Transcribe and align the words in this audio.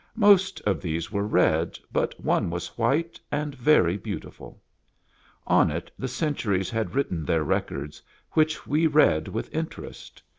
Most 0.17 0.59
of 0.61 0.81
these 0.81 1.11
were 1.11 1.27
red, 1.27 1.77
but 1.91 2.19
one 2.19 2.49
was 2.49 2.69
white, 2.75 3.19
and 3.31 3.53
very 3.53 3.97
beautiful. 3.97 4.59
On 5.45 5.69
it 5.69 5.91
the 5.95 6.07
centuries 6.07 6.71
had 6.71 6.95
written 6.95 7.23
their 7.23 7.43
records, 7.43 8.01
which 8.31 8.65
we 8.65 8.87
read 8.87 9.27
with 9.27 9.53
interest. 9.53 10.23